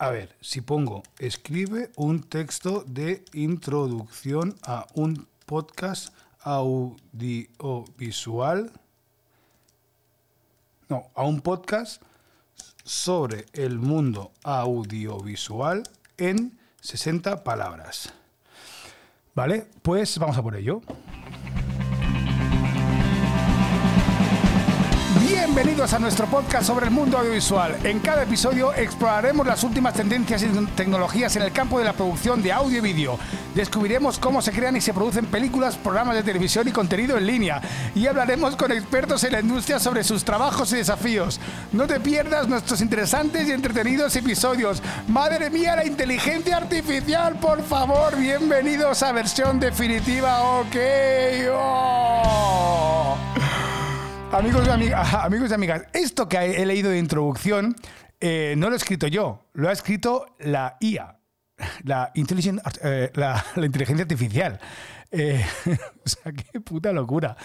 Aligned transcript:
A 0.00 0.10
ver, 0.10 0.36
si 0.40 0.60
pongo, 0.60 1.02
escribe 1.18 1.90
un 1.96 2.22
texto 2.22 2.84
de 2.86 3.24
introducción 3.32 4.56
a 4.62 4.86
un 4.94 5.26
podcast 5.44 6.14
audiovisual. 6.42 8.70
No, 10.88 11.08
a 11.16 11.24
un 11.24 11.40
podcast 11.40 12.00
sobre 12.84 13.46
el 13.52 13.80
mundo 13.80 14.30
audiovisual 14.44 15.82
en 16.16 16.56
60 16.80 17.42
palabras. 17.42 18.12
¿Vale? 19.34 19.66
Pues 19.82 20.16
vamos 20.18 20.38
a 20.38 20.44
por 20.44 20.54
ello. 20.54 20.80
Bienvenidos 25.38 25.92
a 25.92 26.00
nuestro 26.00 26.26
podcast 26.26 26.66
sobre 26.66 26.86
el 26.86 26.90
mundo 26.90 27.16
audiovisual. 27.16 27.76
En 27.84 28.00
cada 28.00 28.24
episodio 28.24 28.74
exploraremos 28.74 29.46
las 29.46 29.62
últimas 29.62 29.94
tendencias 29.94 30.42
y 30.42 30.48
tecnologías 30.74 31.36
en 31.36 31.42
el 31.42 31.52
campo 31.52 31.78
de 31.78 31.84
la 31.84 31.92
producción 31.92 32.42
de 32.42 32.52
audio 32.52 32.78
y 32.78 32.80
vídeo. 32.80 33.18
Descubriremos 33.54 34.18
cómo 34.18 34.42
se 34.42 34.50
crean 34.50 34.76
y 34.76 34.80
se 34.80 34.92
producen 34.92 35.26
películas, 35.26 35.76
programas 35.76 36.16
de 36.16 36.24
televisión 36.24 36.66
y 36.66 36.72
contenido 36.72 37.16
en 37.16 37.26
línea. 37.28 37.62
Y 37.94 38.08
hablaremos 38.08 38.56
con 38.56 38.72
expertos 38.72 39.22
en 39.22 39.32
la 39.32 39.40
industria 39.40 39.78
sobre 39.78 40.02
sus 40.02 40.24
trabajos 40.24 40.72
y 40.72 40.76
desafíos. 40.76 41.38
No 41.70 41.86
te 41.86 42.00
pierdas 42.00 42.48
nuestros 42.48 42.80
interesantes 42.80 43.48
y 43.48 43.52
entretenidos 43.52 44.16
episodios. 44.16 44.82
Madre 45.06 45.50
mía, 45.50 45.76
la 45.76 45.86
inteligencia 45.86 46.56
artificial, 46.56 47.38
por 47.38 47.62
favor, 47.62 48.16
bienvenidos 48.16 49.04
a 49.04 49.12
versión 49.12 49.60
definitiva. 49.60 50.42
Ok. 50.58 50.76
Oh. 51.52 52.87
Amigos 54.32 54.66
y, 54.66 54.70
amigas, 54.70 55.14
amigos 55.14 55.50
y 55.50 55.54
amigas, 55.54 55.84
esto 55.94 56.28
que 56.28 56.36
he 56.36 56.66
leído 56.66 56.90
de 56.90 56.98
introducción 56.98 57.74
eh, 58.20 58.54
no 58.58 58.68
lo 58.68 58.74
he 58.74 58.76
escrito 58.76 59.06
yo, 59.06 59.46
lo 59.54 59.68
ha 59.70 59.72
escrito 59.72 60.26
la 60.38 60.76
IA, 60.80 61.18
la, 61.84 62.12
eh, 62.14 63.10
la, 63.14 63.44
inteligencia 63.56 64.02
artificial. 64.02 64.60
Eh, 65.10 65.42
o 66.04 66.08
sea, 66.08 66.32
qué 66.32 66.60
puta 66.60 66.92
locura. 66.92 67.36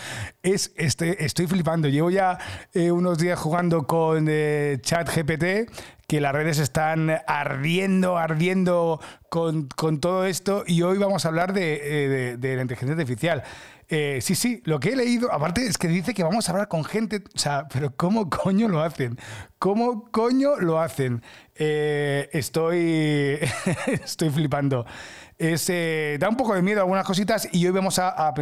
Es, 0.41 0.73
este, 0.75 1.23
estoy 1.23 1.47
flipando. 1.47 1.87
Llevo 1.87 2.09
ya 2.09 2.37
unos 2.73 3.17
días 3.17 3.39
jugando 3.39 3.87
con 3.87 4.27
ChatGPT, 4.27 5.71
que 6.05 6.19
las 6.19 6.33
redes 6.33 6.59
están 6.59 7.21
ardiendo, 7.27 8.17
ardiendo 8.17 8.99
con, 9.29 9.69
todo 10.01 10.25
esto, 10.25 10.63
y 10.67 10.81
hoy 10.81 10.97
vamos 10.97 11.25
a 11.25 11.29
hablar 11.29 11.53
de 11.53 12.37
la 12.41 12.61
inteligencia 12.61 12.93
artificial. 12.93 13.43
Eh, 13.95 14.21
sí, 14.21 14.33
sí, 14.33 14.59
lo 14.65 14.79
que 14.79 14.89
he 14.89 14.95
leído, 14.95 15.31
aparte 15.31 15.67
es 15.67 15.77
que 15.77 15.87
dice 15.87 16.15
que 16.15 16.23
vamos 16.23 16.49
a 16.49 16.51
hablar 16.51 16.67
con 16.67 16.83
gente, 16.83 17.21
o 17.35 17.37
sea, 17.37 17.67
pero 17.71 17.95
¿cómo 17.95 18.27
coño 18.43 18.67
lo 18.67 18.81
hacen? 18.81 19.19
¿Cómo 19.59 20.09
coño 20.09 20.55
lo 20.55 20.79
hacen? 20.79 21.21
Eh, 21.53 22.27
estoy, 22.33 23.37
estoy 23.85 24.31
flipando. 24.31 24.83
Eh, 25.37 26.17
da 26.19 26.27
un 26.27 26.37
poco 26.37 26.55
de 26.55 26.63
miedo 26.63 26.79
algunas 26.79 27.05
cositas 27.05 27.47
y 27.51 27.67
hoy 27.67 27.71
vamos 27.71 27.99
a 27.99 28.33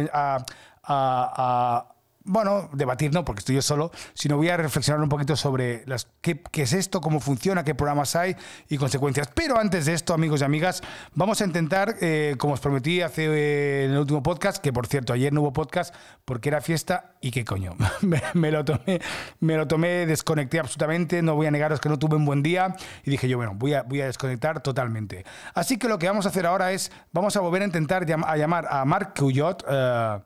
bueno, 2.24 2.68
debatir 2.72 3.12
no, 3.12 3.24
porque 3.24 3.40
estoy 3.40 3.56
yo 3.56 3.62
solo, 3.62 3.90
sino 4.14 4.36
voy 4.36 4.48
a 4.48 4.56
reflexionar 4.56 5.02
un 5.02 5.08
poquito 5.08 5.36
sobre 5.36 5.82
las, 5.86 6.08
qué, 6.20 6.40
es 6.54 6.72
esto, 6.72 7.00
cómo 7.00 7.20
funciona, 7.20 7.64
qué 7.64 7.74
programas 7.74 8.14
hay 8.16 8.36
y 8.68 8.76
consecuencias. 8.76 9.28
Pero 9.34 9.58
antes 9.58 9.86
de 9.86 9.94
esto, 9.94 10.14
amigos 10.14 10.40
y 10.40 10.44
amigas, 10.44 10.82
vamos 11.14 11.40
a 11.40 11.44
intentar, 11.44 11.96
eh, 12.00 12.36
como 12.38 12.54
os 12.54 12.60
prometí 12.60 13.00
hace 13.00 13.26
eh, 13.26 13.84
en 13.86 13.92
el 13.92 13.98
último 13.98 14.22
podcast, 14.22 14.62
que 14.62 14.72
por 14.72 14.86
cierto, 14.86 15.12
ayer 15.12 15.32
no 15.32 15.40
hubo 15.40 15.52
podcast 15.52 15.94
porque 16.24 16.48
era 16.48 16.60
fiesta 16.60 17.16
y 17.20 17.30
qué 17.30 17.44
coño, 17.44 17.74
me, 18.34 18.50
lo 18.50 18.64
tomé, 18.64 19.00
me 19.40 19.56
lo 19.56 19.66
tomé, 19.66 20.06
desconecté 20.06 20.60
absolutamente, 20.60 21.22
no 21.22 21.34
voy 21.34 21.46
a 21.46 21.50
negaros 21.50 21.80
que 21.80 21.88
no 21.88 21.98
tuve 21.98 22.16
un 22.16 22.24
buen 22.24 22.42
día 22.42 22.76
y 23.04 23.10
dije 23.10 23.28
yo, 23.28 23.36
bueno, 23.36 23.52
voy 23.54 23.74
a, 23.74 23.82
voy 23.82 24.00
a 24.00 24.06
desconectar 24.06 24.62
totalmente. 24.62 25.24
Así 25.54 25.76
que 25.76 25.88
lo 25.88 25.98
que 25.98 26.06
vamos 26.06 26.26
a 26.26 26.28
hacer 26.28 26.46
ahora 26.46 26.72
es, 26.72 26.92
vamos 27.12 27.36
a 27.36 27.40
volver 27.40 27.62
a 27.62 27.64
intentar 27.64 28.06
a 28.24 28.36
llamar 28.36 28.66
a 28.70 28.84
Marc 28.84 29.18
Cuyot. 29.18 29.64
Eh, 29.68 30.18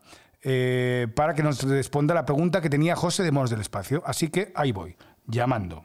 eh, 0.48 1.08
para 1.16 1.34
que 1.34 1.42
nos 1.42 1.60
responda 1.64 2.14
la 2.14 2.24
pregunta 2.24 2.60
que 2.60 2.70
tenía 2.70 2.94
José 2.94 3.24
de 3.24 3.32
Monos 3.32 3.50
del 3.50 3.60
Espacio. 3.60 4.04
Así 4.06 4.28
que 4.28 4.52
ahí 4.54 4.70
voy, 4.70 4.94
llamando. 5.26 5.84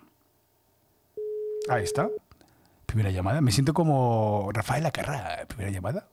Ahí 1.68 1.84
está. 1.84 2.08
Primera 2.86 3.10
llamada. 3.10 3.42
Me 3.42 3.52
siento 3.52 3.74
como 3.74 4.52
Rafael 4.54 4.86
Acarra. 4.86 5.48
Primera 5.48 5.72
llamada. 5.72 6.06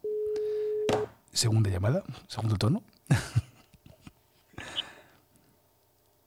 Segunda 1.31 1.69
llamada. 1.69 2.03
Segundo 2.27 2.57
tono. 2.57 2.83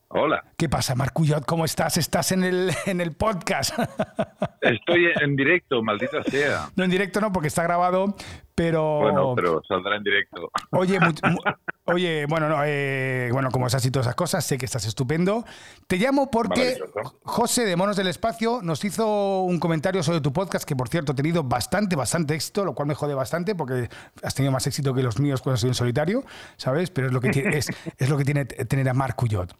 Hola. 0.09 0.43
¿Qué 0.57 0.69
pasa, 0.69 0.93
Marcuyot? 0.93 1.43
¿Cómo 1.45 1.65
estás? 1.65 1.97
Estás 1.97 2.33
en 2.33 2.43
el, 2.43 2.71
en 2.85 3.01
el 3.01 3.13
podcast. 3.13 3.73
Estoy 4.61 5.07
en 5.21 5.35
directo, 5.35 5.81
maldita 5.81 6.21
sea. 6.23 6.69
No, 6.75 6.83
en 6.83 6.91
directo 6.91 7.19
no, 7.19 7.31
porque 7.31 7.47
está 7.47 7.63
grabado, 7.63 8.15
pero... 8.55 8.99
Bueno, 8.99 9.33
pero 9.35 9.61
saldrá 9.67 9.97
en 9.97 10.03
directo. 10.03 10.49
Oye, 10.71 10.99
oye 11.85 12.25
bueno, 12.27 12.49
no, 12.49 12.61
eh, 12.65 13.29
bueno, 13.31 13.49
como 13.51 13.67
es 13.67 13.75
así 13.75 13.91
todas 13.91 14.07
esas 14.07 14.15
cosas, 14.15 14.45
sé 14.45 14.57
que 14.57 14.65
estás 14.65 14.85
estupendo. 14.85 15.45
Te 15.87 15.97
llamo 15.97 16.29
porque 16.29 16.77
José 17.23 17.65
de 17.65 17.75
Monos 17.75 17.97
del 17.97 18.07
Espacio 18.07 18.61
nos 18.61 18.83
hizo 18.85 19.41
un 19.41 19.59
comentario 19.59 20.03
sobre 20.03 20.21
tu 20.21 20.33
podcast, 20.33 20.65
que 20.65 20.75
por 20.75 20.89
cierto 20.89 21.11
ha 21.11 21.15
tenido 21.15 21.43
bastante, 21.43 21.95
bastante 21.95 22.35
éxito, 22.35 22.65
lo 22.65 22.73
cual 22.73 22.87
me 22.87 22.95
jode 22.95 23.13
bastante 23.13 23.55
porque 23.55 23.89
has 24.23 24.35
tenido 24.35 24.51
más 24.51 24.65
éxito 24.67 24.93
que 24.93 25.03
los 25.03 25.19
míos 25.19 25.41
cuando 25.41 25.55
estoy 25.55 25.69
en 25.69 25.75
solitario, 25.75 26.23
¿sabes? 26.57 26.89
Pero 26.91 27.07
es 27.07 27.13
lo 27.13 27.21
que 27.21 27.29
tiene, 27.29 27.57
es, 27.57 27.67
es 27.97 28.09
lo 28.09 28.17
que 28.17 28.25
tiene 28.25 28.45
tener 28.45 28.87
a 28.89 28.93
Marcuyot. 28.93 29.55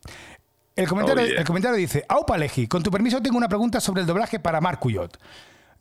El 0.76 0.88
comentario, 0.88 1.38
el 1.38 1.44
comentario 1.44 1.78
dice, 1.78 2.06
Aupa 2.08 2.38
Leji, 2.38 2.68
con 2.68 2.82
tu 2.82 2.90
permiso 2.90 3.22
tengo 3.22 3.38
una 3.38 3.50
pregunta 3.50 3.80
sobre 3.82 4.02
el 4.02 4.08
doblaje 4.08 4.40
para 4.40 4.62
Marc 4.62 4.80
Cuyot. 4.80 5.18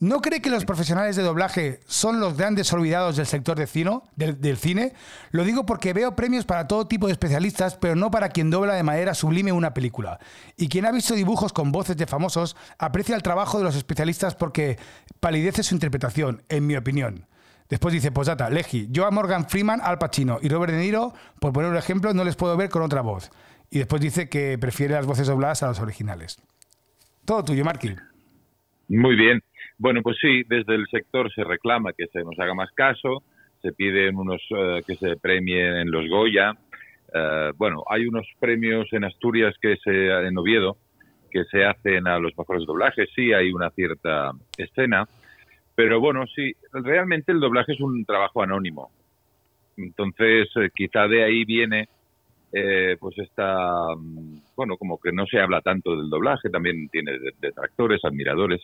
¿No 0.01 0.23
cree 0.23 0.41
que 0.41 0.49
los 0.49 0.65
profesionales 0.65 1.15
de 1.17 1.23
doblaje 1.23 1.81
son 1.85 2.21
los 2.21 2.35
grandes 2.35 2.73
olvidados 2.73 3.17
del 3.17 3.27
sector 3.27 3.59
de 3.59 3.67
cine, 3.67 4.01
del, 4.17 4.57
cine? 4.57 4.95
Lo 5.31 5.45
digo 5.45 5.67
porque 5.67 5.93
veo 5.93 6.17
premios 6.17 6.47
para 6.47 6.67
todo 6.67 6.87
tipo 6.87 7.07
de 7.07 7.13
especialistas, 7.13 7.77
pero 7.77 7.95
no 7.95 8.11
para 8.11 8.31
quien 8.31 8.49
dobla 8.49 8.73
de 8.73 8.83
manera 8.83 9.13
sublime 9.13 9.53
una 9.53 9.75
película. 9.75 10.19
Y 10.57 10.69
quien 10.69 10.87
ha 10.87 10.91
visto 10.91 11.15
dibujos 11.15 11.53
con 11.53 11.71
voces 11.71 11.99
de 11.99 12.07
famosos 12.07 12.57
aprecia 12.79 13.15
el 13.15 13.23
trabajo 13.23 13.59
de 13.59 13.65
los 13.65 13.77
especialistas 13.77 14.35
porque 14.35 14.79
palidece 15.21 15.63
su 15.63 15.75
interpretación, 15.75 16.45
en 16.49 16.67
mi 16.67 16.77
opinión. 16.77 17.27
Después 17.69 17.93
dice, 17.93 18.11
posdata, 18.11 18.49
Leji, 18.49 18.89
yo 18.91 19.05
a 19.05 19.11
Morgan 19.11 19.51
Freeman, 19.51 19.83
Al 19.83 19.99
Pacino 19.99 20.39
y 20.41 20.49
Robert 20.49 20.73
De 20.73 20.79
Niro, 20.79 21.13
por 21.41 21.53
poner 21.53 21.71
un 21.71 21.77
ejemplo, 21.77 22.15
no 22.15 22.25
les 22.25 22.37
puedo 22.37 22.57
ver 22.57 22.71
con 22.71 22.81
otra 22.81 23.03
voz. 23.03 23.31
Y 23.69 23.77
después 23.77 24.01
dice 24.01 24.31
que 24.31 24.57
prefiere 24.59 24.95
las 24.95 25.05
voces 25.05 25.27
dobladas 25.27 25.63
a 25.63 25.67
las 25.67 25.79
originales. 25.79 26.41
Todo 27.27 27.45
tuyo, 27.45 27.67
Marky. 27.67 27.95
Muy 28.89 29.15
bien. 29.15 29.43
Bueno, 29.81 30.03
pues 30.03 30.19
sí, 30.21 30.43
desde 30.47 30.75
el 30.75 30.87
sector 30.89 31.33
se 31.33 31.43
reclama 31.43 31.95
que 31.95 32.07
se 32.09 32.23
nos 32.23 32.39
haga 32.39 32.53
más 32.53 32.71
caso, 32.73 33.23
se 33.63 33.73
piden 33.73 34.15
unos 34.19 34.43
eh, 34.51 34.83
que 34.87 34.95
se 34.97 35.17
premien 35.17 35.75
en 35.79 35.91
los 35.91 36.07
Goya. 36.07 36.53
Eh, 37.15 37.53
bueno, 37.57 37.83
hay 37.89 38.07
unos 38.07 38.27
premios 38.39 38.93
en 38.93 39.05
Asturias 39.05 39.55
que 39.59 39.77
se 39.83 40.09
en 40.09 40.37
Oviedo 40.37 40.77
que 41.31 41.45
se 41.45 41.65
hacen 41.65 42.07
a 42.07 42.19
los 42.19 42.37
mejores 42.37 42.67
doblajes. 42.67 43.09
Sí, 43.15 43.33
hay 43.33 43.53
una 43.53 43.71
cierta 43.71 44.33
escena, 44.59 45.09
pero 45.75 45.99
bueno, 45.99 46.27
sí, 46.27 46.53
realmente 46.73 47.33
el 47.33 47.41
doblaje 47.41 47.73
es 47.73 47.81
un 47.81 48.05
trabajo 48.05 48.43
anónimo. 48.43 48.91
Entonces, 49.79 50.51
eh, 50.57 50.69
quizá 50.75 51.09
de 51.09 51.25
ahí 51.25 51.47
viene 51.47 51.89
eh, 52.53 52.97
pues 53.01 53.17
está, 53.19 53.95
mm, 53.97 54.50
bueno, 54.61 54.77
como 54.77 54.99
que 54.99 55.11
no 55.11 55.25
se 55.25 55.41
habla 55.41 55.63
tanto 55.63 55.97
del 55.97 56.11
doblaje, 56.11 56.51
también 56.51 56.91
tiene 56.91 57.13
detractores, 57.41 58.05
admiradores, 58.05 58.61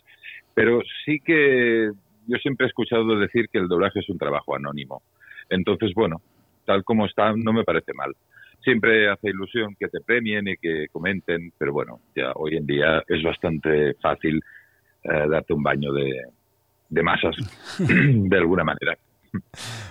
pero 0.52 0.82
sí 1.06 1.20
que 1.20 1.90
yo 2.26 2.36
siempre 2.36 2.66
he 2.66 2.68
escuchado 2.68 3.18
decir 3.18 3.48
que 3.50 3.56
el 3.56 3.66
doblaje 3.66 4.00
es 4.00 4.10
un 4.10 4.18
trabajo 4.18 4.54
anónimo. 4.54 5.00
Entonces, 5.48 5.92
bueno, 5.94 6.20
tal 6.66 6.84
como 6.84 7.06
está, 7.06 7.32
no 7.34 7.54
me 7.54 7.64
parece 7.64 7.94
mal. 7.94 8.14
Siempre 8.62 9.08
hace 9.08 9.30
ilusión 9.30 9.74
que 9.80 9.88
te 9.88 10.02
premien 10.02 10.48
y 10.48 10.58
que 10.58 10.88
comenten, 10.92 11.50
pero 11.56 11.72
bueno, 11.72 12.00
ya 12.14 12.32
hoy 12.34 12.58
en 12.58 12.66
día 12.66 13.02
es 13.08 13.22
bastante 13.22 13.94
fácil 13.94 14.42
eh, 15.02 15.26
darte 15.30 15.54
un 15.54 15.62
baño 15.62 15.94
de, 15.94 16.24
de 16.90 17.02
masas, 17.02 17.36
de 17.78 18.36
alguna 18.36 18.64
manera. 18.64 18.98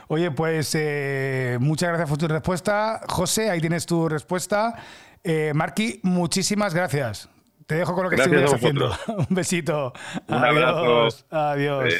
Oye, 0.07 0.31
pues 0.31 0.71
eh, 0.75 1.57
muchas 1.59 1.89
gracias 1.89 2.09
por 2.09 2.17
tu 2.17 2.27
respuesta. 2.27 3.01
José, 3.07 3.49
ahí 3.49 3.59
tienes 3.59 3.85
tu 3.85 4.07
respuesta. 4.07 4.75
Eh, 5.23 5.51
Marqui, 5.55 5.99
muchísimas 6.03 6.73
gracias. 6.73 7.29
Te 7.65 7.75
dejo 7.75 7.95
con 7.95 8.03
lo 8.03 8.09
que 8.09 8.17
sigues 8.17 8.53
haciendo. 8.53 8.91
Un 9.07 9.27
besito. 9.29 9.93
Un 10.27 10.35
Adiós. 10.35 11.25
Adiós. 11.31 11.93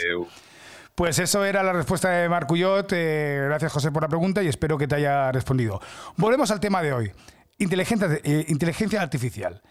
Pues 0.94 1.19
eso 1.19 1.44
era 1.44 1.63
la 1.63 1.74
respuesta 1.74 2.10
de 2.10 2.30
Marcuyot. 2.30 2.92
Eh, 2.94 3.42
gracias, 3.46 3.74
José, 3.74 3.92
por 3.92 4.04
la 4.04 4.07
pregunta 4.07 4.44
y 4.44 4.48
espero 4.48 4.78
que 4.78 4.88
te 4.88 4.96
haya 4.96 5.31
respondido. 5.31 5.81
Volvemos 6.16 6.52
al 6.52 6.60
tema 6.60 6.81
de 6.84 6.94
hoy. 6.94 7.12
Inteligencia, 7.57 8.07
inteligencia 8.48 9.02
artificial. 9.02 9.62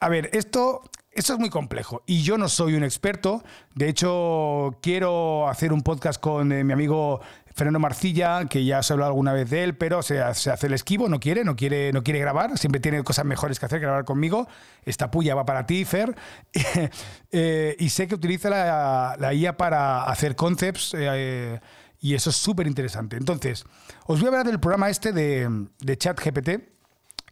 A 0.00 0.08
ver, 0.08 0.30
esto, 0.32 0.82
esto 1.12 1.34
es 1.34 1.38
muy 1.38 1.50
complejo 1.50 2.02
y 2.06 2.22
yo 2.22 2.38
no 2.38 2.48
soy 2.48 2.74
un 2.74 2.82
experto. 2.82 3.44
De 3.74 3.88
hecho, 3.88 4.78
quiero 4.80 5.46
hacer 5.46 5.74
un 5.74 5.82
podcast 5.82 6.18
con 6.18 6.52
eh, 6.52 6.64
mi 6.64 6.72
amigo 6.72 7.20
Fernando 7.54 7.80
Marcilla, 7.80 8.46
que 8.46 8.64
ya 8.64 8.82
se 8.82 8.92
ha 8.92 8.94
hablado 8.94 9.10
alguna 9.10 9.34
vez 9.34 9.50
de 9.50 9.62
él, 9.62 9.76
pero 9.76 10.02
se, 10.02 10.20
hace 10.22 10.66
el 10.66 10.72
esquivo, 10.72 11.10
no 11.10 11.20
quiere, 11.20 11.44
no 11.44 11.54
quiere, 11.54 11.92
no 11.92 12.02
quiere 12.02 12.18
grabar, 12.18 12.56
siempre 12.56 12.80
tiene 12.80 13.02
cosas 13.04 13.26
mejores 13.26 13.60
que 13.60 13.66
hacer 13.66 13.78
que 13.78 13.84
grabar 13.84 14.06
conmigo. 14.06 14.48
Esta 14.84 15.10
puya 15.10 15.34
va 15.34 15.44
para 15.44 15.66
ti, 15.66 15.84
Fer. 15.84 16.16
Eh, 17.32 17.76
y 17.78 17.90
sé 17.90 18.08
que 18.08 18.16
utiliza 18.16 18.50
la, 18.50 19.34
IA 19.34 19.56
para 19.56 20.02
hacer 20.04 20.34
concepts. 20.34 20.94
Eh, 20.98 21.60
y 22.00 22.14
eso 22.14 22.30
es 22.30 22.36
súper 22.36 22.66
interesante. 22.66 23.16
Entonces, 23.16 23.64
os 24.06 24.18
voy 24.18 24.26
a 24.26 24.28
hablar 24.30 24.46
del 24.46 24.58
programa 24.58 24.90
este 24.90 25.12
de, 25.12 25.68
de 25.78 25.96
ChatGPT, 25.96 26.50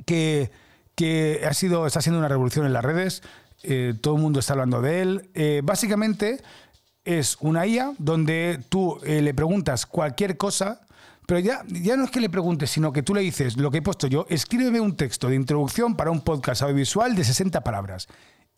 que, 0.07 0.53
que 0.99 1.47
ha 1.49 1.55
sido, 1.55 1.87
está 1.87 2.03
siendo 2.03 2.19
una 2.19 2.27
revolución 2.27 2.67
en 2.67 2.73
las 2.73 2.85
redes. 2.85 3.23
Eh, 3.63 3.95
todo 4.01 4.17
el 4.17 4.23
mundo 4.23 4.41
está 4.41 4.55
hablando 4.55 4.83
de 4.83 5.01
él. 5.01 5.31
básicamente 5.63 6.43
es 7.05 7.37
una 7.41 7.65
IA 7.67 7.93
donde 7.99 8.59
tú 8.69 8.99
eh, 9.05 9.23
le 9.23 9.33
preguntas 9.33 9.87
cualquier 9.87 10.37
cosa, 10.37 10.81
pero 11.27 11.39
ya, 11.39 11.63
ya 11.69 11.97
no 11.97 12.03
es 12.05 12.11
que 12.11 12.19
le 12.21 12.29
preguntes, 12.29 12.71
sino 12.71 12.93
que 12.93 13.05
tú 13.05 13.15
le 13.15 13.23
dices 13.23 13.57
lo 13.57 13.71
que 13.71 13.79
he 13.79 13.83
puesto 13.83 14.09
yo, 14.09 14.27
escríbeme 14.29 14.81
un 14.81 14.97
texto 14.97 15.29
de 15.29 15.37
introducción 15.37 15.95
para 15.97 16.11
un 16.11 16.21
podcast 16.21 16.63
audiovisual 16.63 17.15
de 17.15 17.23
60 17.23 17.61
palabras. 17.63 18.09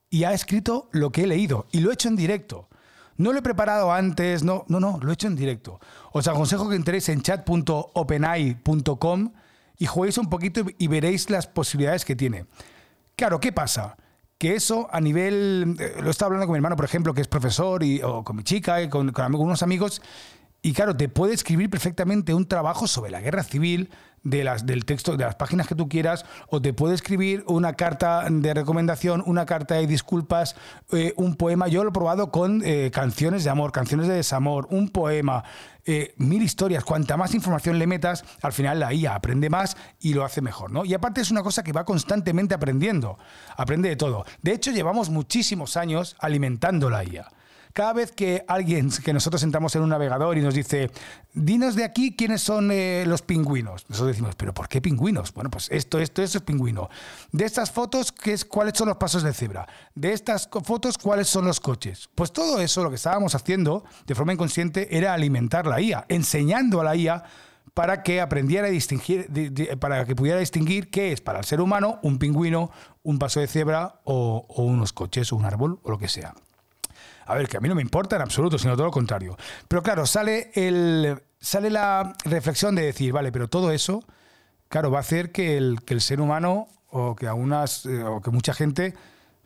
Y 0.09 0.25
ha 0.25 0.33
escrito 0.33 0.89
lo 0.93 1.13
que 1.13 1.25
he 1.25 1.27
leído 1.27 1.67
y 1.71 1.81
lo 1.81 1.91
he 1.91 1.95
hecho 1.95 2.09
en 2.09 2.17
directo. 2.17 2.71
No 3.17 3.33
lo 3.33 3.41
he 3.41 3.43
preparado 3.43 3.93
antes, 3.93 4.43
no, 4.43 4.65
no, 4.69 4.81
no, 4.81 4.99
lo 5.03 5.11
he 5.11 5.15
hecho 5.15 5.27
en 5.27 5.37
directo. 5.37 5.79
Os 6.13 6.27
aconsejo 6.27 6.71
que 6.71 6.77
entréis 6.77 7.11
en 7.11 7.21
chat.openai.com 7.23 9.33
y 9.81 9.87
juguéis 9.87 10.17
un 10.19 10.29
poquito 10.29 10.63
y 10.79 10.87
veréis 10.87 11.29
las 11.31 11.49
posibilidades 11.49 12.05
que 12.05 12.15
tiene. 12.15 12.47
Claro, 13.17 13.41
¿qué 13.41 13.51
pasa? 13.51 13.97
que 14.41 14.55
eso 14.55 14.89
a 14.91 15.03
nivel, 15.03 15.77
eh, 15.79 15.97
lo 16.03 16.11
estaba 16.11 16.29
hablando 16.29 16.47
con 16.47 16.55
mi 16.55 16.57
hermano, 16.57 16.75
por 16.75 16.87
ejemplo, 16.87 17.13
que 17.13 17.21
es 17.21 17.29
profesor, 17.29 17.83
y, 17.83 18.01
o 18.03 18.25
con 18.25 18.37
mi 18.37 18.43
chica, 18.43 18.81
y 18.81 18.89
con, 18.89 19.13
con 19.13 19.35
unos 19.35 19.63
amigos, 19.63 20.01
y 20.63 20.73
claro, 20.73 20.97
te 20.97 21.11
puede 21.11 21.35
escribir 21.35 21.69
perfectamente 21.69 22.33
un 22.33 22.49
trabajo 22.49 22.87
sobre 22.87 23.11
la 23.11 23.21
guerra 23.21 23.43
civil, 23.43 23.91
de 24.23 24.45
las, 24.45 24.67
del 24.67 24.85
texto, 24.85 25.17
de 25.17 25.25
las 25.25 25.35
páginas 25.35 25.67
que 25.67 25.75
tú 25.75 25.89
quieras, 25.89 26.25
o 26.49 26.61
te 26.61 26.73
puede 26.73 26.95
escribir 26.95 27.45
una 27.47 27.75
carta 27.75 28.27
de 28.29 28.55
recomendación, 28.55 29.23
una 29.27 29.47
carta 29.47 29.77
de 29.77 29.87
disculpas, 29.87 30.57
eh, 30.93 31.15
un 31.17 31.37
poema. 31.37 31.69
Yo 31.69 31.83
lo 31.83 31.91
he 31.91 31.93
probado 31.93 32.31
con 32.31 32.63
eh, 32.65 32.91
canciones 32.93 33.45
de 33.45 33.51
amor, 33.51 33.73
canciones 33.73 34.09
de 34.09 34.15
desamor, 34.15 34.67
un 34.71 34.89
poema, 34.91 35.45
eh, 35.87 36.15
mil 36.19 36.43
historias. 36.43 36.85
Cuanta 36.85 37.17
más 37.17 37.35
información 37.35 37.79
le 37.79 37.87
metas, 37.87 38.25
al 38.43 38.53
final 38.53 38.81
la 38.81 38.93
IA 38.93 39.15
aprende 39.15 39.49
más 39.49 39.77
y 40.01 40.15
lo 40.15 40.25
hace 40.25 40.43
mejor, 40.43 40.71
¿no? 40.71 40.85
Y 40.85 40.95
aparte 40.95 41.21
es 41.21 41.31
una 41.31 41.43
cosa 41.43 41.63
que 41.63 41.73
va 41.73 41.85
constantemente 41.85 42.55
aprendiendo, 42.55 43.19
aprende 43.57 43.89
de 43.89 43.97
todo. 43.97 44.25
De 44.43 44.53
hecho, 44.53 44.71
llevamos 44.71 45.09
muchísimos 45.09 45.77
años 45.77 46.17
alimentando 46.21 46.91
la 46.91 47.05
IA. 47.05 47.29
Cada 47.73 47.93
vez 47.93 48.11
que 48.11 48.45
alguien, 48.49 48.91
que 48.91 49.13
nosotros 49.13 49.43
entramos 49.43 49.75
en 49.77 49.83
un 49.83 49.91
navegador 49.91 50.37
y 50.37 50.41
nos 50.41 50.55
dice, 50.55 50.91
dinos 51.35 51.77
de 51.77 51.85
aquí 51.85 52.17
quiénes 52.17 52.43
son 52.43 52.71
eh, 52.73 53.05
los 53.07 53.23
pingüinos, 53.23 53.89
nosotros 53.89 54.09
decimos, 54.09 54.35
pero 54.35 54.53
¿por 54.53 54.69
qué 54.69 54.81
pingüinos? 54.81 55.33
Bueno, 55.33 55.51
pues 55.51 55.69
esto, 55.71 55.99
esto, 55.99 56.23
eso 56.23 56.39
es 56.39 56.45
pingüino. 56.45 56.89
De 57.31 57.45
estas 57.45 57.71
fotos, 57.71 58.11
¿qué 58.11 58.33
es, 58.33 58.45
¿cuáles 58.45 58.75
son 58.77 58.89
los 58.89 58.97
pasos 58.97 59.23
de 59.23 59.33
cebra? 59.33 59.69
De 59.95 60.13
estas 60.13 60.49
fotos, 60.65 60.99
¿cuáles 60.99 61.29
son 61.29 61.45
los 61.45 61.61
coches? 61.61 62.09
Pues 62.15 62.33
todo 62.33 62.61
eso, 62.61 62.83
lo 62.83 62.91
que 62.91 62.97
estábamos 62.97 63.35
haciendo 63.35 63.85
de 64.07 64.15
forma 64.15 64.33
inconsciente, 64.33 64.97
era 64.97 65.15
alimentar 65.15 65.67
la 65.67 65.81
IA, 65.81 66.07
enseñando 66.09 66.81
a 66.81 66.85
la 66.85 66.97
IA 66.97 67.23
para 67.75 68.03
que 68.03 68.21
aprendiera 68.21 68.67
a 68.67 68.71
distinguir, 68.71 69.29
para 69.79 70.05
que 70.05 70.17
pudiera 70.17 70.41
distinguir 70.41 70.91
qué 70.91 71.13
es 71.13 71.21
para 71.21 71.39
el 71.39 71.45
ser 71.45 71.61
humano 71.61 72.01
un 72.03 72.19
pingüino, 72.19 72.71
un 73.05 73.19
paso 73.19 73.39
de 73.39 73.47
cebra 73.47 74.01
o, 74.05 74.45
o 74.49 74.65
unos 74.65 74.93
coches 74.93 75.33
o 75.33 75.37
un 75.37 75.45
árbol 75.45 75.79
o 75.85 75.91
lo 75.91 75.99
que 75.99 76.09
sea. 76.09 76.35
A 77.31 77.35
ver, 77.35 77.49
que 77.49 77.57
a 77.57 77.61
mí 77.61 77.69
no 77.69 77.77
me 77.77 77.83
importa 77.83 78.17
en 78.17 78.23
absoluto, 78.23 78.59
sino 78.59 78.75
todo 78.75 78.87
lo 78.87 78.91
contrario. 78.91 79.37
Pero 79.69 79.85
claro, 79.85 80.05
sale, 80.05 80.51
el, 80.55 81.23
sale 81.39 81.71
la 81.71 82.13
reflexión 82.25 82.75
de 82.75 82.83
decir, 82.83 83.13
vale, 83.13 83.31
pero 83.31 83.49
todo 83.49 83.71
eso, 83.71 84.03
claro, 84.69 84.91
va 84.91 84.99
a 84.99 85.03
hacer 85.03 85.31
que 85.31 85.57
el, 85.57 85.79
que 85.87 85.95
el 85.95 86.01
ser 86.01 86.21
humano 86.21 86.67
o 86.91 87.15
que, 87.15 87.29
algunas, 87.29 87.87
eh, 87.87 88.03
o 88.03 88.21
que 88.21 88.33
mucha 88.33 88.53
gente 88.53 88.95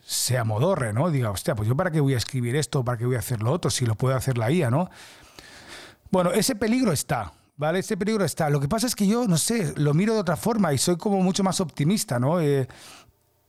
se 0.03 0.39
amodorre, 0.39 0.95
¿no? 0.95 1.11
Diga, 1.11 1.31
hostia, 1.31 1.55
pues 1.55 1.69
yo 1.69 1.77
para 1.77 1.91
qué 1.91 2.01
voy 2.01 2.15
a 2.15 2.17
escribir 2.17 2.57
esto, 2.57 2.83
para 2.83 2.97
qué 2.97 3.05
voy 3.05 3.17
a 3.17 3.19
hacer 3.19 3.43
lo 3.43 3.53
otro, 3.53 3.71
si 3.71 3.85
lo 3.85 3.97
puede 3.97 4.17
hacer 4.17 4.39
la 4.39 4.51
IA, 4.51 4.71
¿no? 4.71 4.89
Bueno, 6.11 6.33
ese 6.33 6.57
peligro 6.57 6.91
está, 6.91 7.35
¿vale? 7.59 7.81
Ese 7.81 7.99
peligro 7.99 8.25
está. 8.25 8.49
Lo 8.49 8.61
que 8.61 8.69
pasa 8.69 8.87
es 8.87 8.97
que 8.97 9.07
yo, 9.07 9.27
no 9.29 9.37
sé, 9.37 9.75
lo 9.77 9.93
miro 9.93 10.15
de 10.15 10.21
otra 10.21 10.37
forma 10.37 10.73
y 10.73 10.79
soy 10.79 10.97
como 10.97 11.21
mucho 11.21 11.43
más 11.43 11.61
optimista, 11.61 12.19
¿no? 12.19 12.41
Eh, 12.41 12.67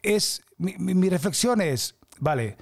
es, 0.03 0.41
mi, 0.57 0.75
mi 0.77 1.07
reflexión 1.07 1.61
es, 1.61 1.95
vale, 2.19 2.57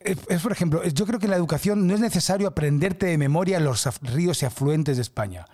es, 0.00 0.42
por 0.42 0.52
ejemplo, 0.52 0.82
yo 0.84 1.06
creo 1.06 1.18
que 1.18 1.26
en 1.26 1.30
la 1.30 1.36
educación 1.36 1.86
no 1.86 1.94
es 1.94 2.00
necesario 2.00 2.48
aprenderte 2.48 3.06
de 3.06 3.18
memoria 3.18 3.60
los 3.60 3.86
ríos 4.00 4.42
y 4.42 4.46
afluentes 4.46 4.96
de 4.96 5.02
España, 5.02 5.46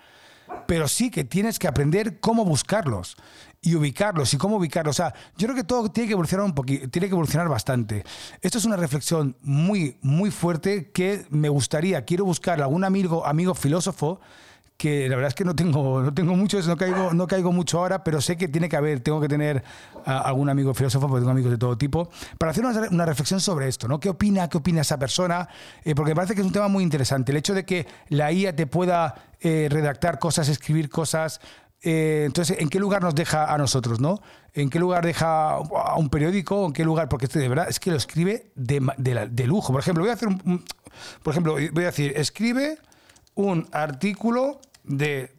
pero 0.66 0.86
sí 0.86 1.10
que 1.10 1.24
tienes 1.24 1.58
que 1.58 1.66
aprender 1.66 2.20
cómo 2.20 2.44
buscarlos 2.44 3.16
y 3.60 3.74
ubicarlos 3.74 4.32
y 4.32 4.38
cómo 4.38 4.56
ubicarlos. 4.56 4.94
O 4.94 5.02
sea, 5.02 5.14
yo 5.36 5.48
creo 5.48 5.56
que 5.56 5.64
todo 5.64 5.90
tiene 5.90 6.06
que 6.06 6.12
evolucionar 6.12 6.46
un 6.46 6.54
poquito, 6.54 6.88
tiene 6.88 7.08
que 7.08 7.14
evolucionar 7.14 7.48
bastante. 7.48 8.04
Esto 8.40 8.58
es 8.58 8.64
una 8.64 8.76
reflexión 8.76 9.36
muy, 9.42 9.98
muy 10.00 10.30
fuerte 10.30 10.92
que 10.92 11.26
me 11.30 11.48
gustaría, 11.48 12.04
quiero 12.04 12.24
buscar 12.24 12.62
algún 12.62 12.84
amigo, 12.84 13.26
amigo 13.26 13.54
filósofo 13.54 14.20
que 14.76 15.08
la 15.08 15.16
verdad 15.16 15.28
es 15.28 15.34
que 15.34 15.44
no 15.44 15.56
tengo, 15.56 16.02
no 16.02 16.12
tengo 16.12 16.36
mucho, 16.36 16.60
no 16.62 16.76
caigo, 16.76 17.14
no 17.14 17.26
caigo 17.26 17.50
mucho 17.50 17.78
ahora, 17.78 18.04
pero 18.04 18.20
sé 18.20 18.36
que 18.36 18.48
tiene 18.48 18.68
que 18.68 18.76
haber, 18.76 19.00
tengo 19.00 19.20
que 19.20 19.28
tener 19.28 19.64
algún 20.04 20.50
amigo 20.50 20.74
filósofo, 20.74 21.08
porque 21.08 21.20
tengo 21.20 21.30
amigos 21.30 21.50
de 21.50 21.58
todo 21.58 21.78
tipo, 21.78 22.10
para 22.38 22.52
hacer 22.52 22.64
una, 22.64 23.06
reflexión 23.06 23.40
sobre 23.40 23.68
esto, 23.68 23.88
¿no? 23.88 23.98
¿Qué 23.98 24.10
opina, 24.10 24.48
qué 24.48 24.58
opina 24.58 24.82
esa 24.82 24.98
persona? 24.98 25.48
Eh, 25.82 25.94
porque 25.94 26.10
me 26.10 26.16
parece 26.16 26.34
que 26.34 26.40
es 26.42 26.46
un 26.46 26.52
tema 26.52 26.68
muy 26.68 26.84
interesante. 26.84 27.32
El 27.32 27.38
hecho 27.38 27.54
de 27.54 27.64
que 27.64 27.86
la 28.08 28.30
IA 28.32 28.54
te 28.54 28.66
pueda 28.66 29.14
eh, 29.40 29.68
redactar 29.70 30.18
cosas, 30.18 30.48
escribir 30.48 30.90
cosas, 30.90 31.40
eh, 31.82 32.24
entonces, 32.26 32.58
¿en 32.60 32.68
qué 32.68 32.78
lugar 32.78 33.02
nos 33.02 33.14
deja 33.14 33.52
a 33.52 33.56
nosotros, 33.58 34.00
no? 34.00 34.20
¿En 34.52 34.68
qué 34.70 34.78
lugar 34.78 35.04
deja 35.04 35.52
a 35.52 35.96
un 35.96 36.10
periódico? 36.10 36.66
¿En 36.66 36.72
qué 36.72 36.84
lugar? 36.84 37.08
Porque 37.08 37.26
de 37.26 37.48
verdad 37.48 37.66
es 37.68 37.80
que 37.80 37.90
lo 37.90 37.96
escribe 37.96 38.50
de, 38.56 38.80
de, 38.98 39.46
lujo. 39.46 39.72
Por 39.72 39.80
ejemplo, 39.80 40.02
voy 40.02 40.10
a 40.10 40.14
hacer 40.14 40.28
un, 40.28 40.64
por 41.22 41.32
ejemplo, 41.32 41.52
voy 41.54 41.84
a 41.84 41.86
decir, 41.86 42.12
escribe 42.16 42.78
un 43.36 43.68
artículo 43.70 44.60
de 44.82 45.30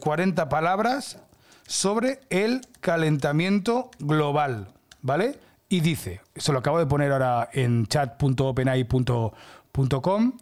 40 0.00 0.42
eh, 0.42 0.46
palabras 0.46 1.18
sobre 1.66 2.20
el 2.30 2.62
calentamiento 2.80 3.90
global, 3.98 4.68
¿vale? 5.02 5.38
Y 5.68 5.80
dice, 5.80 6.22
se 6.36 6.52
lo 6.52 6.60
acabo 6.60 6.78
de 6.78 6.86
poner 6.86 7.10
ahora 7.12 7.50
en 7.52 7.86
chat.openai.com 7.86 10.32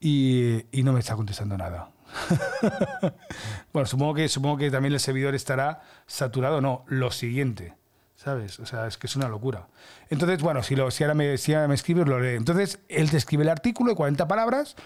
y, 0.00 0.64
no 0.82 0.92
me 0.92 1.00
está 1.00 1.16
contestando 1.16 1.56
nada. 1.56 1.88
bueno, 3.72 3.86
supongo 3.86 4.12
que, 4.14 4.28
supongo 4.28 4.58
que 4.58 4.70
también 4.70 4.92
el 4.92 5.00
servidor 5.00 5.34
estará 5.34 5.80
saturado. 6.06 6.60
No, 6.60 6.84
lo 6.88 7.10
siguiente. 7.10 7.72
¿Sabes? 8.16 8.58
O 8.58 8.66
sea, 8.66 8.86
es 8.86 8.98
que 8.98 9.06
es 9.06 9.16
una 9.16 9.28
locura. 9.28 9.68
Entonces, 10.08 10.42
bueno, 10.42 10.62
si, 10.62 10.76
lo, 10.76 10.90
si, 10.90 11.04
ahora, 11.04 11.14
me, 11.14 11.36
si 11.36 11.54
me 11.54 11.74
escribes, 11.74 12.08
lo 12.08 12.18
leeré. 12.18 12.36
Entonces, 12.36 12.78
él 12.88 13.10
te 13.10 13.18
escribe 13.18 13.42
el 13.42 13.50
artículo 13.50 13.90
de 13.90 13.96
40 13.96 14.26
palabras 14.26 14.76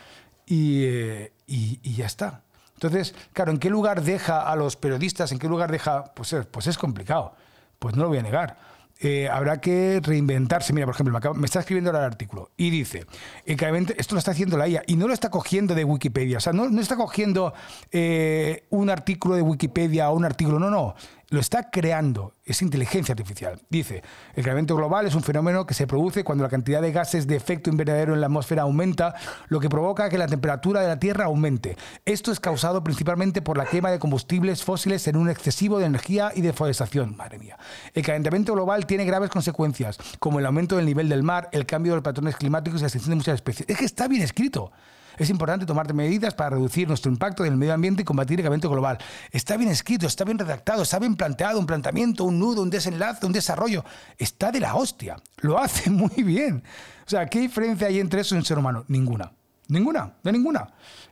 y, 0.48 0.84
eh, 0.84 1.32
y, 1.46 1.80
y 1.82 1.94
ya 1.94 2.06
está. 2.06 2.42
Entonces, 2.74 3.14
claro, 3.32 3.50
¿en 3.50 3.58
qué 3.58 3.70
lugar 3.70 4.02
deja 4.02 4.40
a 4.40 4.54
los 4.54 4.76
periodistas? 4.76 5.32
¿En 5.32 5.38
qué 5.38 5.48
lugar 5.48 5.70
deja? 5.70 6.04
Pues, 6.14 6.34
pues 6.50 6.68
es 6.68 6.78
complicado. 6.78 7.34
Pues 7.78 7.96
no 7.96 8.04
lo 8.04 8.08
voy 8.08 8.18
a 8.18 8.22
negar. 8.22 8.56
Eh, 9.00 9.28
habrá 9.28 9.60
que 9.60 10.00
reinventarse. 10.02 10.72
Mira, 10.72 10.86
por 10.86 10.94
ejemplo, 10.94 11.34
me, 11.34 11.44
está 11.44 11.60
escribiendo 11.60 11.90
ahora 11.90 12.00
el 12.00 12.12
artículo 12.12 12.50
y 12.56 12.70
dice, 12.70 13.04
esto 13.46 14.14
lo 14.14 14.18
está 14.18 14.32
haciendo 14.32 14.56
la 14.56 14.66
IA 14.66 14.82
y 14.86 14.96
no 14.96 15.06
lo 15.06 15.14
está 15.14 15.30
cogiendo 15.30 15.74
de 15.74 15.84
Wikipedia. 15.84 16.38
O 16.38 16.40
sea, 16.40 16.52
no, 16.52 16.68
no 16.68 16.80
está 16.80 16.96
cogiendo 16.96 17.52
eh, 17.92 18.66
un 18.70 18.90
artículo 18.90 19.36
de 19.36 19.42
Wikipedia 19.42 20.10
o 20.10 20.16
un 20.16 20.24
artículo, 20.24 20.58
no, 20.58 20.70
no 20.70 20.96
lo 21.30 21.40
está 21.40 21.70
creando, 21.70 22.34
es 22.44 22.62
inteligencia 22.62 23.12
artificial. 23.12 23.60
Dice, 23.68 23.96
el 24.30 24.42
calentamiento 24.42 24.76
global 24.76 25.06
es 25.06 25.14
un 25.14 25.22
fenómeno 25.22 25.66
que 25.66 25.74
se 25.74 25.86
produce 25.86 26.24
cuando 26.24 26.44
la 26.44 26.50
cantidad 26.50 26.80
de 26.80 26.90
gases 26.90 27.26
de 27.26 27.36
efecto 27.36 27.68
invernadero 27.68 28.14
en 28.14 28.20
la 28.20 28.28
atmósfera 28.28 28.62
aumenta, 28.62 29.14
lo 29.48 29.60
que 29.60 29.68
provoca 29.68 30.08
que 30.08 30.16
la 30.16 30.26
temperatura 30.26 30.80
de 30.80 30.88
la 30.88 30.98
Tierra 30.98 31.26
aumente. 31.26 31.76
Esto 32.06 32.32
es 32.32 32.40
causado 32.40 32.82
principalmente 32.82 33.42
por 33.42 33.58
la 33.58 33.66
quema 33.66 33.90
de 33.90 33.98
combustibles 33.98 34.64
fósiles 34.64 35.06
en 35.06 35.16
un 35.16 35.28
excesivo 35.28 35.78
de 35.78 35.86
energía 35.86 36.32
y 36.34 36.40
deforestación. 36.40 37.14
Madre 37.16 37.38
mía. 37.38 37.58
El 37.92 38.04
calentamiento 38.04 38.54
global 38.54 38.86
tiene 38.86 39.04
graves 39.04 39.28
consecuencias, 39.28 39.98
como 40.18 40.38
el 40.38 40.46
aumento 40.46 40.76
del 40.76 40.86
nivel 40.86 41.10
del 41.10 41.22
mar, 41.22 41.50
el 41.52 41.66
cambio 41.66 41.92
de 41.92 41.96
los 41.96 42.04
patrones 42.04 42.36
climáticos 42.36 42.80
y 42.80 42.82
la 42.82 42.86
extinción 42.86 43.10
de 43.10 43.16
muchas 43.16 43.34
especies. 43.34 43.68
Es 43.68 43.76
que 43.76 43.84
está 43.84 44.08
bien 44.08 44.22
escrito. 44.22 44.72
Es 45.16 45.30
importante 45.30 45.66
tomar 45.66 45.92
medidas 45.94 46.34
para 46.34 46.50
reducir 46.50 46.86
nuestro 46.86 47.10
impacto 47.10 47.44
en 47.44 47.52
el 47.52 47.58
medio 47.58 47.74
ambiente 47.74 48.02
y 48.02 48.04
combatir 48.04 48.40
el 48.40 48.48
cambio 48.48 48.70
global. 48.70 48.98
Está 49.30 49.56
bien 49.56 49.70
escrito, 49.70 50.06
está 50.06 50.24
bien 50.24 50.38
redactado, 50.38 50.82
está 50.82 50.98
bien 50.98 51.16
planteado, 51.16 51.58
un 51.58 51.66
planteamiento, 51.66 52.24
un 52.24 52.38
nudo, 52.38 52.62
un 52.62 52.70
desenlace, 52.70 53.24
un 53.24 53.32
desarrollo. 53.32 53.84
Está 54.16 54.52
de 54.52 54.60
la 54.60 54.74
hostia. 54.74 55.16
Lo 55.38 55.58
hace 55.58 55.90
muy 55.90 56.22
bien. 56.22 56.62
O 57.06 57.10
sea, 57.10 57.26
¿qué 57.26 57.40
diferencia 57.40 57.86
hay 57.86 58.00
entre 58.00 58.20
eso 58.20 58.34
y 58.34 58.38
un 58.38 58.44
ser 58.44 58.58
humano? 58.58 58.84
Ninguna. 58.88 59.32
Ninguna, 59.68 60.14
de 60.22 60.32
ninguna. 60.32 60.66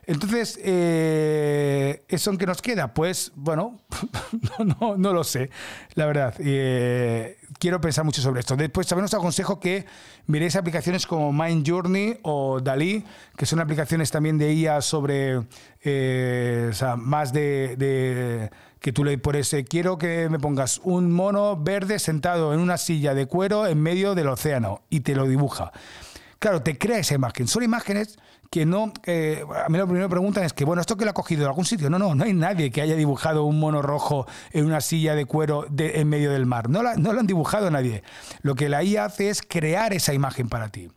Entonces, 0.07 0.59
eh, 0.63 2.03
¿eso 2.07 2.31
en 2.31 2.37
qué 2.37 2.47
nos 2.47 2.59
queda? 2.59 2.91
Pues, 2.91 3.31
bueno, 3.35 3.81
no, 4.79 4.97
no, 4.97 5.13
lo 5.13 5.23
sé, 5.23 5.51
la 5.93 6.07
verdad. 6.07 6.33
Eh, 6.39 7.37
quiero 7.59 7.79
pensar 7.79 8.03
mucho 8.03 8.21
sobre 8.21 8.39
esto. 8.39 8.55
Después 8.55 8.87
también 8.87 9.05
os 9.05 9.13
aconsejo 9.13 9.59
que 9.59 9.85
miréis 10.25 10.55
aplicaciones 10.55 11.05
como 11.05 11.31
Mind 11.31 11.69
Journey 11.69 12.17
o 12.23 12.59
Dalí, 12.59 13.03
que 13.35 13.45
son 13.45 13.59
aplicaciones 13.59 14.09
también 14.09 14.39
de 14.39 14.51
IA 14.53 14.81
sobre, 14.81 15.43
eh, 15.83 16.69
o 16.71 16.73
sea, 16.73 16.95
más 16.95 17.33
de, 17.33 18.49
que 18.79 18.91
tú 18.91 19.03
le 19.03 19.19
pones, 19.19 19.55
quiero 19.69 19.99
que 19.99 20.29
me 20.29 20.39
pongas 20.39 20.81
un 20.83 21.11
mono 21.11 21.57
verde 21.57 21.99
sentado 21.99 22.55
en 22.55 22.59
una 22.59 22.77
silla 22.77 23.13
de 23.13 23.27
cuero 23.27 23.67
en 23.67 23.79
medio 23.83 24.15
del 24.15 24.29
océano 24.29 24.81
y 24.89 25.01
te 25.01 25.13
lo 25.13 25.27
dibuja. 25.27 25.71
Claro, 26.39 26.61
te 26.61 26.77
crea 26.77 26.99
esa 26.99 27.15
imagen. 27.15 27.47
Son 27.47 27.63
imágenes 27.63 28.17
que 28.49 28.65
no. 28.65 28.83
a 28.85 29.69
mí 29.69 29.77
lo 29.77 29.85
primero 29.85 30.07
que 30.07 30.11
preguntan 30.11 30.43
es 30.43 30.53
que, 30.53 30.65
bueno, 30.65 30.81
¿esto 30.81 30.95
que 30.95 31.05
lo 31.05 31.11
ha 31.11 31.13
cogido 31.13 31.41
de 31.41 31.47
algún 31.47 31.65
sitio? 31.65 31.89
No, 31.89 31.99
no, 31.99 32.15
no 32.15 32.23
hay 32.23 32.33
nadie 32.33 32.71
que 32.71 32.81
haya 32.81 32.95
dibujado 32.95 33.43
un 33.43 33.59
mono 33.59 33.81
rojo 33.81 34.27
en 34.51 34.65
una 34.65 34.81
silla 34.81 35.15
de 35.15 35.25
cuero 35.25 35.65
en 35.77 36.07
medio 36.07 36.31
del 36.31 36.45
mar. 36.45 36.69
No, 36.69 36.81
no 36.83 37.13
lo 37.13 37.19
han 37.19 37.27
dibujado 37.27 37.69
nadie. 37.71 38.03
Lo 38.41 38.55
que 38.55 38.69
la 38.69 38.83
IA 38.83 39.05
hace 39.05 39.29
es 39.29 39.41
crear 39.41 39.93
esa 39.93 40.13
imagen 40.13 40.49
para 40.49 40.69
ti. 40.69 40.89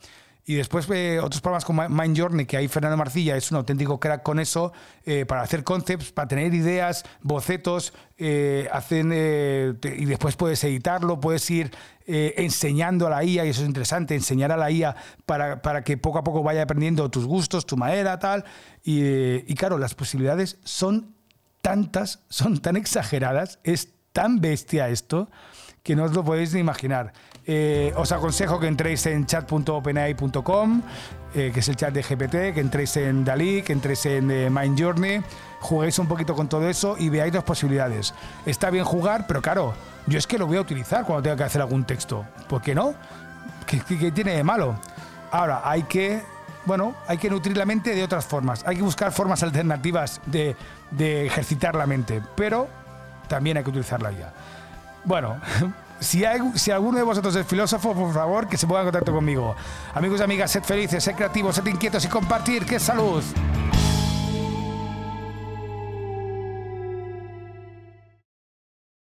Y 0.50 0.57
después 0.57 0.90
eh, 0.90 1.21
otros 1.21 1.40
programas 1.40 1.64
como 1.64 1.88
Mind 1.88 2.19
Journey, 2.19 2.45
que 2.45 2.57
ahí 2.57 2.66
Fernando 2.66 2.97
Marcilla 2.97 3.37
es 3.37 3.52
un 3.52 3.59
auténtico 3.59 4.00
crack 4.00 4.25
con 4.25 4.40
eso, 4.40 4.73
eh, 5.07 5.25
para 5.25 5.42
hacer 5.42 5.62
concepts, 5.62 6.11
para 6.11 6.26
tener 6.26 6.52
ideas, 6.52 7.04
bocetos, 7.23 7.92
eh, 8.19 8.69
hacen, 8.73 9.12
y 9.12 10.04
después 10.07 10.35
puedes 10.35 10.64
editarlo, 10.64 11.21
puedes 11.21 11.49
ir 11.52 11.71
enseñando 12.04 13.07
a 13.07 13.11
la 13.11 13.23
IA, 13.23 13.47
y 13.47 13.50
eso 13.50 13.62
es 13.62 13.69
interesante, 13.69 14.16
enseñar 14.16 14.50
a 14.50 14.57
la 14.57 14.73
IA 14.73 14.97
para, 15.25 15.62
para, 15.62 15.85
que 15.85 15.97
poco 15.97 16.19
a 16.19 16.25
poco 16.25 16.42
vaya 16.42 16.62
aprendiendo 16.62 17.09
tus 17.12 17.26
gustos, 17.26 17.64
tu 17.64 17.76
manera, 17.76 18.19
tal. 18.19 18.45
Y, 18.83 19.04
y 19.49 19.54
claro, 19.54 19.78
las 19.78 19.95
posibilidades 19.95 20.59
son 20.64 21.14
tantas, 21.62 22.25
son 22.28 22.59
tan 22.59 22.75
exageradas, 22.75 23.61
es 23.62 23.90
tan 24.12 24.40
bestia 24.40 24.88
esto, 24.88 25.30
que 25.83 25.97
no 25.97 26.05
os 26.05 26.13
lo 26.13 26.25
podéis 26.25 26.53
ni 26.55 26.61
imaginar. 26.61 27.13
Eh, 27.47 27.93
os 27.97 28.13
aconsejo 28.13 28.61
que 28.61 28.67
entréis 28.67 29.07
en 29.07 29.27
chat.openai.com, 29.27 30.83
eh, 31.35 31.51
que 31.53 31.61
es 31.61 31.69
el 31.69 31.77
chat 31.77 31.93
de 31.93 32.03
GPT, 32.03 32.55
que 32.55 32.61
entréis 32.61 32.97
en 32.97 33.25
Dalí, 33.25 33.63
que 33.63 33.73
entréis 33.73 34.05
en 34.07 34.31
eh, 34.31 34.51
Mind 34.51 34.79
Journey, 34.81 35.23
juguéis 35.61 35.99
un 35.99 36.07
poquito 36.07 36.35
con 36.35 36.49
todo 36.49 36.69
eso 36.69 36.97
y 36.99 37.09
veáis 37.09 37.33
las 37.33 37.45
posibilidades. 37.45 38.15
Está 38.47 38.71
bien 38.71 38.85
jugar, 38.85 39.27
pero 39.27 39.41
claro, 39.41 39.75
yo 40.07 40.19
es 40.19 40.27
que 40.27 40.39
lo 40.39 40.47
voy 40.47 40.59
a 40.59 40.61
utilizar 40.61 41.05
cuando 41.05 41.23
tenga 41.23 41.37
que 41.37 41.45
hacer 41.45 41.63
algún 41.63 41.85
texto. 41.85 42.27
¿Por 42.49 42.61
qué 42.61 42.75
no? 42.75 42.95
¿Qué, 43.67 44.11
tiene 44.13 44.33
de 44.33 44.45
malo? 44.45 44.79
Ahora, 45.31 45.63
hay 45.65 45.85
que 45.85 46.21
bueno, 46.67 46.95
hay 47.09 47.17
que 47.17 47.31
nutrir 47.31 47.57
la 47.57 47.65
mente 47.65 47.95
de 47.95 48.05
otras 48.05 48.27
formas. 48.27 48.65
Hay 48.67 48.77
que 48.77 48.83
buscar 48.83 49.13
formas 49.13 49.43
alternativas 49.43 50.21
de, 50.27 50.57
de 50.91 51.27
ejercitar 51.27 51.75
la 51.75 51.87
mente, 51.87 52.21
pero 52.37 52.69
también 53.29 53.57
hay 53.57 53.65
que 53.65 53.71
utilizarla 53.71 54.11
ya. 54.13 54.33
Bueno, 55.04 55.40
si, 56.00 56.25
hay, 56.25 56.40
si 56.54 56.71
alguno 56.71 56.99
de 56.99 57.04
vosotros 57.04 57.35
es 57.37 57.47
filósofo, 57.47 57.95
por 57.95 58.12
favor, 58.12 58.49
que 58.49 58.57
se 58.57 58.66
ponga 58.66 58.80
en 58.80 58.87
contacto 58.87 59.12
conmigo. 59.12 59.54
Amigos 59.95 60.21
y 60.21 60.23
amigas, 60.23 60.50
sed 60.50 60.62
felices, 60.62 61.02
sed 61.02 61.14
creativos, 61.14 61.57
sed 61.57 61.66
inquietos 61.66 62.04
y 62.04 62.09
compartir. 62.09 62.66
¡Qué 62.66 62.78
salud! 62.78 63.23